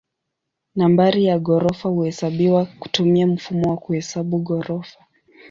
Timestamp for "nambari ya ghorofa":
0.75-1.89